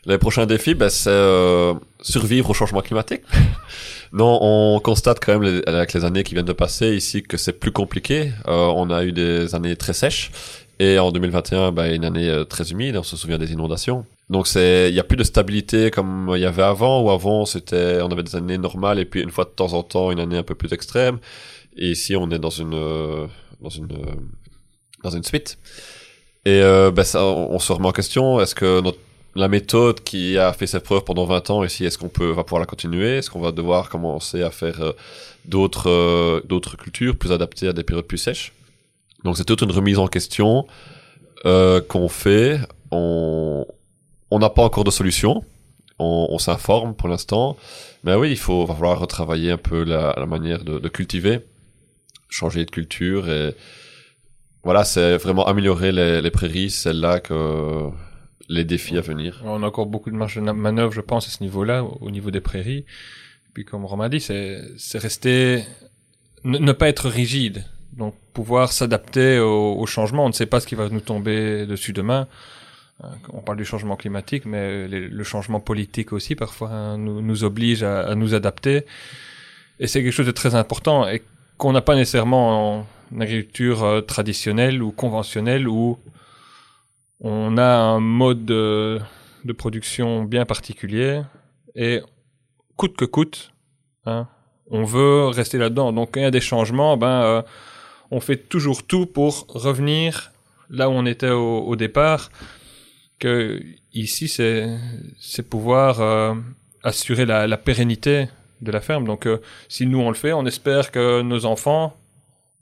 [0.06, 3.21] Les prochains défis, ben, c'est euh, survivre au changement climatique.
[4.13, 7.36] non, on constate quand même les- avec les années qui viennent de passer ici que
[7.38, 8.32] c'est plus compliqué.
[8.47, 10.32] Euh, on a eu des années très sèches
[10.79, 12.95] et en 2021, ben, une année euh, très humide.
[12.97, 14.05] On se souvient des inondations.
[14.29, 17.01] Donc c'est, il y a plus de stabilité comme il y avait avant.
[17.01, 19.83] Où avant, c'était, on avait des années normales et puis une fois de temps en
[19.83, 21.19] temps une année un peu plus extrême.
[21.75, 23.27] Et ici, on est dans une euh,
[23.61, 24.15] dans une euh,
[25.03, 25.57] dans une suite.
[26.45, 28.39] Et euh, ben ça, on, se remet en question.
[28.39, 28.99] Est-ce que notre
[29.35, 32.43] la méthode qui a fait ses preuves pendant 20 ans ici, est-ce qu'on peut va
[32.43, 33.17] pouvoir la continuer?
[33.17, 34.93] Est-ce qu'on va devoir commencer à faire
[35.45, 38.53] d'autres d'autres cultures plus adaptées à des périodes plus sèches?
[39.23, 40.65] Donc c'est toute une remise en question
[41.45, 42.60] euh, qu'on fait.
[42.91, 43.65] On
[44.32, 45.43] n'a pas encore de solution.
[45.99, 47.58] On, on s'informe pour l'instant,
[48.05, 51.41] mais oui, il faut va falloir retravailler un peu la, la manière de, de cultiver,
[52.29, 53.53] changer de culture et
[54.63, 57.89] voilà, c'est vraiment améliorer les, les prairies, c'est là que
[58.47, 59.41] les défis à venir.
[59.45, 62.12] On a encore beaucoup de marge de manœuvre, je pense, à ce niveau-là, au au
[62.12, 62.86] niveau des prairies.
[63.53, 65.63] Puis, comme Romain dit, c'est, c'est rester,
[66.43, 67.65] ne, ne pas être rigide.
[67.93, 70.25] Donc, pouvoir s'adapter au, au changement.
[70.25, 72.28] On ne sait pas ce qui va nous tomber dessus demain.
[73.04, 77.21] Euh, On parle du changement climatique, mais les- le changement politique aussi, parfois, hein, nous,
[77.21, 78.86] nous oblige à, à nous adapter.
[79.80, 81.21] Et c'est quelque chose de très important et
[81.58, 82.86] qu'on n'a pas nécessairement en
[83.19, 85.97] agriculture euh, traditionnelle ou conventionnelle où
[87.21, 88.99] on a un mode de,
[89.45, 91.21] de production bien particulier
[91.75, 92.02] et
[92.78, 93.52] coûte que coûte,
[94.06, 94.28] hein,
[94.69, 95.91] on veut rester là-dedans.
[95.91, 97.41] Donc il y a des changements, ben euh,
[98.12, 100.32] on fait toujours tout pour revenir
[100.69, 102.32] là où on était au, au départ.
[103.19, 103.62] Que
[103.93, 106.36] ici c'est pouvoir euh,
[106.84, 108.30] assurer la, la, pérennité
[108.62, 109.06] de la ferme.
[109.06, 111.98] Donc euh, si nous on le fait, on espère que nos enfants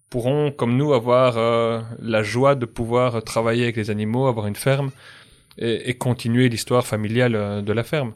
[0.10, 4.56] pourront, comme nous, avoir euh, la joie de pouvoir travailler avec les animaux, avoir une
[4.56, 4.90] ferme
[5.58, 8.14] et, et continuer l'histoire familiale euh, de la ferme.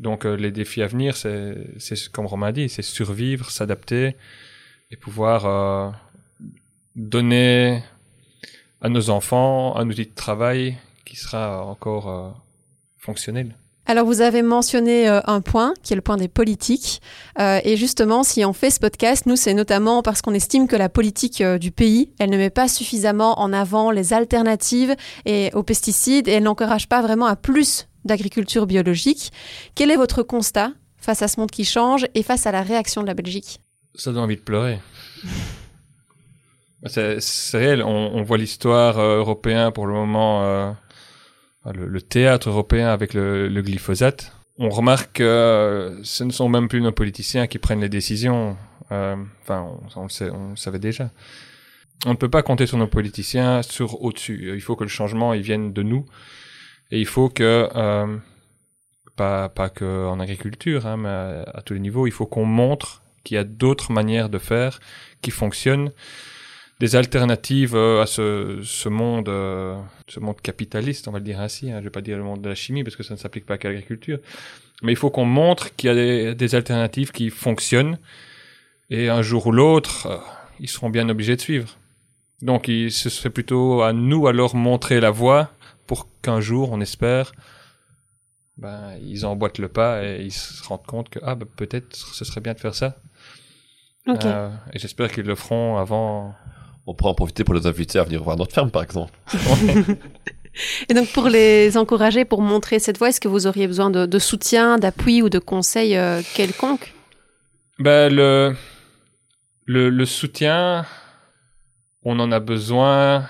[0.00, 4.14] Donc euh, les défis à venir, c'est, c'est comme Romain dit, c'est survivre, s'adapter
[4.90, 5.90] et pouvoir euh,
[6.98, 7.82] donner
[8.82, 12.30] à nos enfants un outil de travail qui sera encore euh,
[12.98, 13.56] fonctionnel.
[13.90, 17.00] Alors vous avez mentionné euh, un point qui est le point des politiques
[17.38, 20.76] euh, et justement si on fait ce podcast, nous c'est notamment parce qu'on estime que
[20.76, 25.50] la politique euh, du pays, elle ne met pas suffisamment en avant les alternatives et
[25.54, 29.32] aux pesticides et elle n'encourage pas vraiment à plus d'agriculture biologique.
[29.74, 33.00] Quel est votre constat face à ce monde qui change et face à la réaction
[33.00, 33.60] de la Belgique?
[33.94, 34.80] Ça donne envie de pleurer.
[36.86, 37.18] c'est,
[37.58, 40.72] réel, on, voit l'histoire euh, européenne pour le moment, euh,
[41.72, 44.32] le, le, théâtre européen avec le, glyphosate.
[44.58, 48.56] On remarque que euh, ce ne sont même plus nos politiciens qui prennent les décisions.
[48.92, 51.10] Euh, enfin, on, le savait déjà.
[52.06, 54.52] On ne peut pas compter sur nos politiciens sur au-dessus.
[54.54, 56.06] Il faut que le changement il vienne de nous.
[56.90, 57.68] Et il faut que
[59.16, 63.34] pas pas que agriculture, hein, mais à, tous les niveaux, il faut qu'on montre qu'il
[63.34, 64.80] y a d'autres manières de faire
[65.20, 65.92] qui fonctionnent,
[66.80, 69.76] des alternatives euh, à ce, ce monde euh,
[70.08, 71.70] ce monde capitaliste, on va le dire ainsi.
[71.70, 73.46] Hein, je vais pas dire le monde de la chimie parce que ça ne s'applique
[73.46, 74.18] pas qu'à l'agriculture,
[74.82, 77.98] mais il faut qu'on montre qu'il y a des, des, alternatives qui fonctionnent
[78.90, 80.18] et un jour ou l'autre, euh,
[80.60, 81.76] ils seront bien obligés de suivre.
[82.42, 85.50] Donc, il, ce serait plutôt à nous alors montrer la voie
[85.86, 87.32] pour qu'un jour, on espère,
[88.56, 92.24] ben, ils emboîtent le pas et ils se rendent compte que ah, ben, peut-être ce
[92.24, 92.96] serait bien de faire ça.
[94.06, 94.26] Okay.
[94.26, 96.34] Euh, et j'espère qu'ils le feront avant.
[96.88, 99.12] On pourra en profiter pour les inviter à venir voir notre ferme, par exemple.
[100.88, 104.06] et donc, pour les encourager, pour montrer cette voie, est-ce que vous auriez besoin de,
[104.06, 106.94] de soutien, d'appui ou de conseils euh, quelconques?
[107.78, 108.56] Ben, le,
[109.66, 110.86] le, le soutien,
[112.04, 113.26] on en a besoin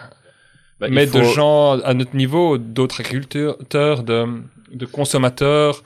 [0.79, 1.19] bah, mais faut...
[1.19, 3.57] de gens à notre niveau, d'autres agriculteurs,
[4.05, 4.41] de,
[4.73, 5.83] de consommateurs,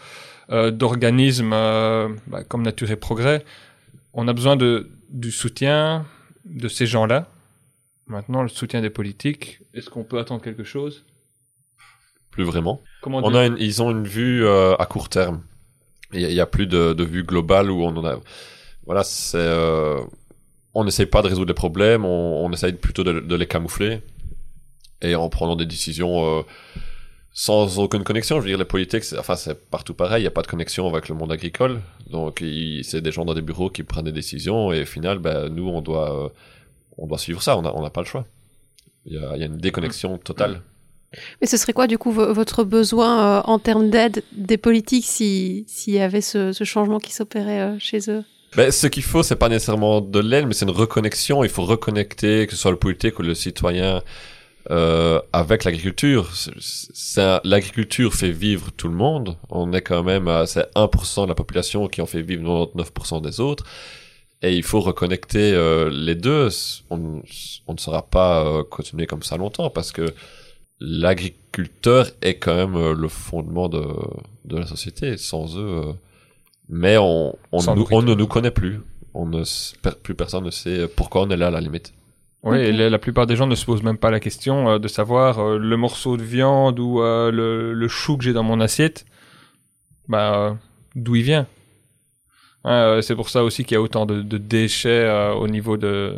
[0.51, 3.47] euh, d'organismes euh, bah, comme Nature et Progrès,
[4.13, 6.05] on a besoin de, du soutien
[6.45, 7.32] de ces gens-là.
[8.13, 11.07] Maintenant, le soutien des politiques, est-ce qu'on peut attendre quelque chose?
[12.31, 12.83] Plus vraiment.
[13.01, 15.43] Comment on a une, ils ont une vue euh, à court terme.
[16.13, 18.21] Il n'y a, a, plus de, de, vue globale où on en a.
[18.85, 19.39] Voilà, c'est.
[19.39, 19.99] Euh,
[20.75, 24.03] on n'essaye pas de résoudre les problèmes, on, on essaye plutôt de, de les camoufler
[25.01, 26.43] et en prenant des décisions euh,
[27.33, 28.37] sans aucune connexion.
[28.37, 30.87] Je veux dire, les politiques, enfin, c'est partout pareil, il n'y a pas de connexion
[30.87, 31.81] avec le monde agricole.
[32.11, 32.45] Donc,
[32.83, 35.67] c'est des gens dans des bureaux qui prennent des décisions et au final, ben, nous,
[35.67, 36.29] on doit, euh,
[36.99, 38.27] on doit suivre ça, on n'a on a pas le choix.
[39.07, 40.63] Il y a, y a, une déconnexion totale.
[41.41, 45.65] Mais ce serait quoi, du coup, votre besoin euh, en termes d'aide des politiques s'il
[45.67, 48.25] si y avait ce, ce changement qui s'opérait euh, chez eux?
[48.57, 51.43] Ben, ce qu'il faut, c'est pas nécessairement de l'aide, mais c'est une reconnexion.
[51.43, 54.03] Il faut reconnecter, que ce soit le politique ou le citoyen,
[54.71, 56.31] euh, avec l'agriculture.
[57.45, 59.37] L'agriculture fait vivre tout le monde.
[59.49, 63.23] On est quand même à c'est 1% de la population qui en fait vivre 99%
[63.23, 63.65] des autres.
[64.43, 66.49] Et il faut reconnecter euh, les deux.
[66.91, 67.23] On,
[67.67, 70.07] on, ne sera pas euh, continuer comme ça longtemps parce que
[70.81, 73.85] l'agriculteur est quand même euh, le fondement de,
[74.45, 75.17] de la société.
[75.17, 75.93] Sans eux, euh,
[76.69, 78.81] mais on, on, nous, on ne nous connaît plus.
[79.15, 79.45] On ne,
[80.03, 81.93] plus personne ne sait pourquoi on est là à la limite.
[82.43, 82.69] Oui, okay.
[82.69, 85.39] et la, plupart des gens ne se posent même pas la question euh, de savoir
[85.39, 89.07] euh, le morceau de viande ou euh, le, le, chou que j'ai dans mon assiette,
[90.09, 90.57] bah,
[90.97, 91.47] d'où il vient?
[92.65, 96.17] C'est pour ça aussi qu'il y a autant de, déchets au niveau de,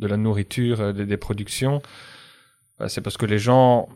[0.00, 1.82] la nourriture, des, des productions.
[2.78, 3.88] Bah, c'est parce que les gens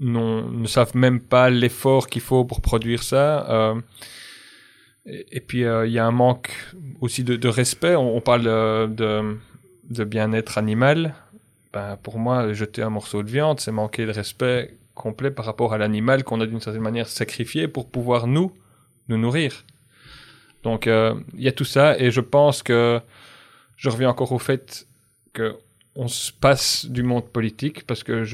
[0.00, 3.74] ne savent même pas l'effort qu'il faut pour produire ça.
[5.06, 6.52] Et, et, puis il y a un manque
[7.00, 7.96] aussi de, respect.
[7.96, 11.14] On, parle de bien-être animal,
[11.72, 15.74] ben, pour moi, jeter un morceau de viande, c'est manquer de respect complet par rapport
[15.74, 18.52] à l'animal qu'on a d'une certaine manière sacrifié pour pouvoir nous,
[19.08, 19.64] nous nourrir.
[20.62, 23.00] Donc, il euh, y a tout ça, et je pense que
[23.76, 24.86] je reviens encore au fait
[25.32, 25.56] que
[25.94, 28.24] on se passe du monde politique parce que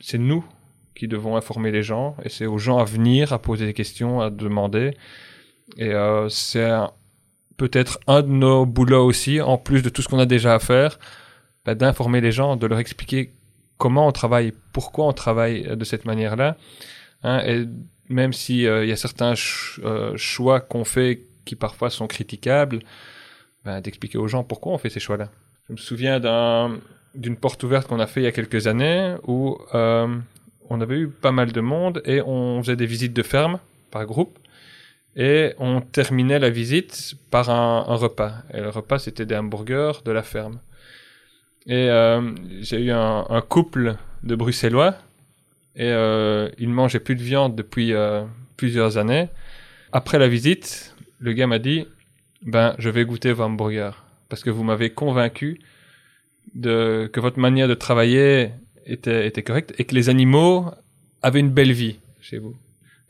[0.00, 0.44] c'est nous
[0.94, 4.20] qui devons informer les gens, et c'est aux gens à venir, à poser des questions,
[4.20, 4.94] à demander.
[5.78, 6.70] Et euh, c'est
[7.56, 10.58] peut-être un de nos boulots aussi, en plus de tout ce qu'on a déjà à
[10.58, 10.98] faire,
[11.64, 13.32] bah, d'informer les gens, de leur expliquer
[13.78, 16.56] comment on travaille, pourquoi on travaille de cette manière-là.
[17.22, 17.66] Hein,
[18.12, 22.80] même s'il il y a certains choix qu'on fait qui parfois sont critiquables,
[23.64, 25.30] ben, d'expliquer aux gens pourquoi on fait ces choix-là.
[25.68, 26.78] Je me souviens d'un
[27.14, 30.16] d'une porte ouverte qu'on a fait il y a quelques années où euh,
[30.70, 33.58] on avait eu pas mal de monde et on faisait des visites de ferme
[33.90, 34.38] par groupe
[35.14, 38.32] et on terminait la visite par un, repas.
[38.54, 40.58] Et le repas c'était des hamburgers de la ferme.
[41.66, 44.94] Et euh, j'ai eu un, couple de Bruxellois
[45.76, 48.24] et euh, ils mangeaient plus de viande depuis euh,
[48.56, 49.28] plusieurs années.
[49.92, 51.86] Après la visite, le gars m'a dit
[52.42, 53.92] ben je vais goûter vos hamburgers
[54.28, 55.60] parce que vous m'avez convaincu
[56.54, 58.50] de que votre manière de travailler
[58.84, 60.66] était était correcte et que les animaux
[61.22, 62.56] avaient une belle vie chez vous.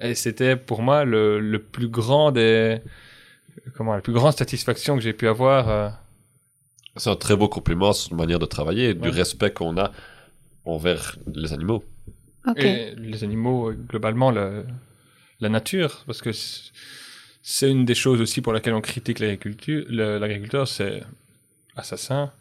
[0.00, 2.80] Et c'était pour moi le, le plus grand des
[3.74, 5.68] comment la plus grande satisfaction que j'ai pu avoir.
[5.68, 5.88] Euh.
[6.96, 9.92] C'est un très beau compliment sur une manière de travailler, et du respect qu'on a
[10.64, 11.82] envers les animaux.
[12.46, 12.68] Okay.
[12.68, 14.62] Et les animaux, globalement, la,
[15.40, 16.30] la nature, parce que
[17.42, 21.02] c'est une des choses aussi pour laquelle on critique l'agriculture, l'agriculteur, c'est
[21.76, 22.32] assassin,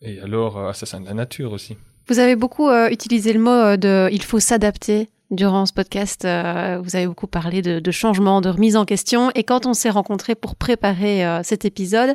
[0.00, 1.76] et alors euh, assassin de la nature aussi.
[2.08, 6.24] Vous avez beaucoup euh, utilisé le mot euh, de il faut s'adapter durant ce podcast.
[6.24, 9.30] Euh, vous avez beaucoup parlé de, de, changement, de remise en question.
[9.34, 12.14] Et quand on s'est rencontrés pour préparer euh, cet épisode,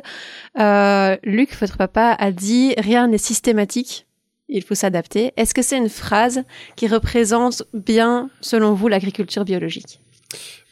[1.24, 4.06] Luc, votre papa, a dit rien n'est systématique.
[4.48, 5.32] Il faut s'adapter.
[5.36, 6.42] Est-ce que c'est une phrase
[6.76, 10.00] qui représente bien, selon vous, l'agriculture biologique?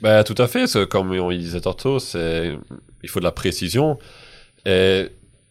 [0.01, 0.67] Bah, tout à fait.
[0.89, 3.99] Comme on disait tantôt, il faut de la précision.
[4.65, 5.11] Il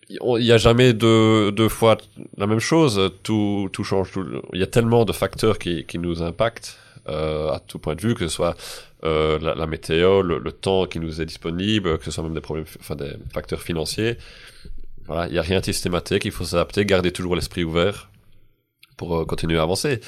[0.09, 1.97] n'y a jamais deux, deux fois
[2.37, 3.11] la même chose.
[3.23, 4.11] Tout, tout change.
[4.53, 8.01] Il y a tellement de facteurs qui, qui nous impactent euh, à tout point de
[8.01, 8.55] vue, que ce soit
[9.03, 12.33] euh, la, la, météo, le, le, temps qui nous est disponible, que ce soit même
[12.33, 14.17] des problèmes, enfin des facteurs financiers.
[15.05, 16.25] Voilà, il n'y a rien de systématique.
[16.25, 18.09] Il faut s'adapter, garder toujours l'esprit ouvert
[18.97, 19.99] pour euh, continuer à avancer.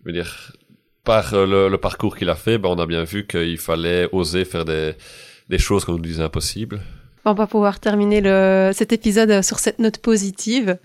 [0.00, 0.52] Je veux dire,
[1.04, 4.44] par euh, le, parcours qu'il a fait, ben, on a bien vu qu'il fallait oser
[4.44, 4.94] faire des,
[5.58, 6.80] choses qu'on nous disait impossibles.
[7.24, 8.22] On va pouvoir terminer
[8.72, 10.78] cet épisode sur cette note positive.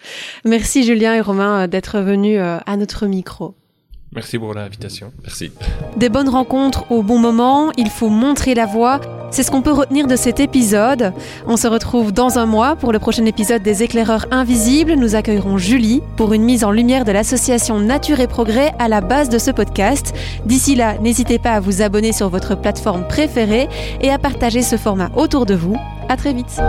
[0.44, 3.56] Merci Julien et Romain d'être venus euh, à notre micro.
[4.16, 5.12] Merci pour l'invitation.
[5.24, 5.52] Merci.
[5.98, 9.00] Des bonnes rencontres au bon moment, il faut montrer la voie.
[9.32, 11.12] C'est ce qu'on peut retenir de cet épisode.
[11.48, 14.94] On se retrouve dans un mois pour le prochain épisode des éclaireurs invisibles.
[14.94, 19.02] Nous accueillerons Julie pour une mise en lumière de l'association Nature et Progrès à la
[19.02, 20.14] base de ce podcast.
[20.46, 23.68] D'ici là, n'hésitez pas à vous abonner sur votre plateforme préférée
[24.02, 25.78] et à partager ce format autour de vous.
[26.10, 26.62] À très vite.